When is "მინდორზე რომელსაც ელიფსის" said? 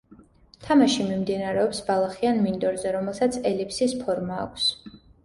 2.45-3.95